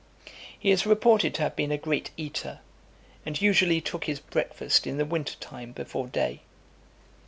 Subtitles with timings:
[0.23, 0.33] XXII.
[0.57, 2.61] He is reported to have been a great eater,
[3.23, 6.39] and usually took his breakfast in the winter time before day.